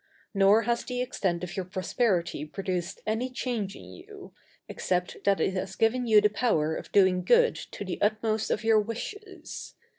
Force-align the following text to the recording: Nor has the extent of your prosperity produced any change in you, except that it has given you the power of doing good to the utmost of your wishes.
Nor 0.33 0.63
has 0.63 0.83
the 0.83 0.99
extent 0.99 1.43
of 1.43 1.55
your 1.55 1.63
prosperity 1.63 2.43
produced 2.43 3.01
any 3.05 3.29
change 3.29 3.75
in 3.75 3.83
you, 3.83 4.33
except 4.67 5.23
that 5.25 5.39
it 5.39 5.53
has 5.53 5.75
given 5.75 6.07
you 6.07 6.19
the 6.19 6.27
power 6.31 6.75
of 6.75 6.91
doing 6.91 7.23
good 7.23 7.53
to 7.55 7.85
the 7.85 8.01
utmost 8.01 8.49
of 8.49 8.63
your 8.63 8.79
wishes. 8.79 9.75